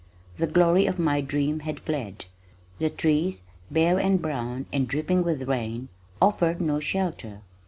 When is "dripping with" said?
4.87-5.47